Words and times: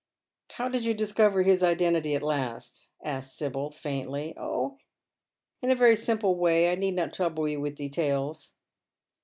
"How 0.53 0.67
did 0.67 0.83
you 0.83 0.95
discover 0.95 1.43
his 1.43 1.61
identity 1.61 2.15
at 2.15 2.23
last?" 2.23 2.89
asks 3.03 3.33
Sibyl, 3.35 3.69
faintly. 3.69 4.33
"Oh, 4.35 4.79
in 5.61 5.69
a 5.69 5.75
very 5.75 5.95
simple 5.95 6.35
way. 6.39 6.71
I 6.71 6.73
need 6.75 6.95
not 6.95 7.13
trouble 7.13 7.47
you 7.47 7.61
with 7.61 7.75
details." 7.75 8.55